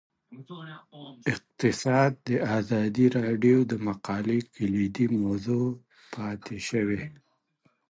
اقتصاد 1.33 2.11
د 2.27 2.29
ازادي 2.59 3.05
راډیو 3.19 3.57
د 3.71 3.73
مقالو 3.87 4.37
کلیدي 4.55 5.05
موضوع 5.21 5.65
پاتې 6.13 6.57
شوی. 6.69 7.01